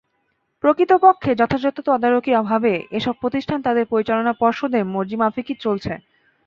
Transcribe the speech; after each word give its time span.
প্রকৃতপক্ষে 0.63 1.31
যথাযথ 1.39 1.77
তদারকির 1.81 2.39
অভাবে 2.41 2.73
এসব 2.91 3.13
প্রতিষ্ঠান 3.21 3.59
তাদের 3.61 3.85
পরিচালনা 3.91 4.33
পর্ষদের 4.41 4.83
মর্জি 4.93 5.17
মাফিকই 5.21 5.55
চলছে। 5.65 5.93